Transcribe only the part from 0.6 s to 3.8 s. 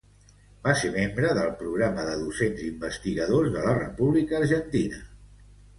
Va ser membre del Programa de Docents Investigadors de la